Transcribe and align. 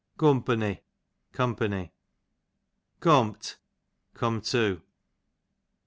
Cumpunny, 0.17 0.79
company. 1.31 1.93
Cumt', 2.99 3.57
come 4.15 4.41
to. 4.41 4.81